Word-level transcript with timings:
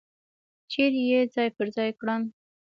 چیرې 0.71 1.01
یې 1.09 1.19
ځای 1.33 1.49
پر 1.57 1.67
ځای 1.75 1.89
کړل. 1.99 2.21